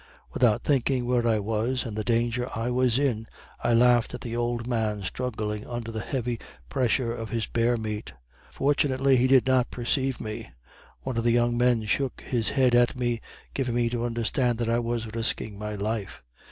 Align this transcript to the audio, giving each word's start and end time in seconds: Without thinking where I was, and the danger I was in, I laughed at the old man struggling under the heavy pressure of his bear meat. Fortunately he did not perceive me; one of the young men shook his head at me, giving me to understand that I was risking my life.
Without 0.33 0.63
thinking 0.63 1.05
where 1.05 1.27
I 1.27 1.37
was, 1.37 1.85
and 1.85 1.95
the 1.95 2.03
danger 2.03 2.49
I 2.55 2.71
was 2.71 2.97
in, 2.97 3.27
I 3.63 3.75
laughed 3.75 4.15
at 4.15 4.21
the 4.21 4.35
old 4.35 4.65
man 4.65 5.03
struggling 5.03 5.63
under 5.67 5.91
the 5.91 5.99
heavy 5.99 6.39
pressure 6.69 7.13
of 7.13 7.29
his 7.29 7.45
bear 7.45 7.77
meat. 7.77 8.11
Fortunately 8.49 9.15
he 9.17 9.27
did 9.27 9.45
not 9.45 9.69
perceive 9.69 10.19
me; 10.19 10.49
one 11.01 11.17
of 11.17 11.23
the 11.23 11.29
young 11.31 11.55
men 11.55 11.83
shook 11.85 12.21
his 12.25 12.49
head 12.49 12.73
at 12.73 12.95
me, 12.97 13.21
giving 13.53 13.75
me 13.75 13.91
to 13.91 14.03
understand 14.03 14.57
that 14.57 14.69
I 14.71 14.79
was 14.79 15.13
risking 15.13 15.59
my 15.59 15.75
life. 15.75 16.23